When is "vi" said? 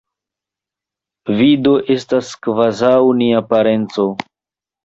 1.41-1.49